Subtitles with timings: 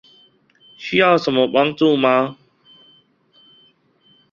[0.79, 2.35] 需要什麼幫助嗎？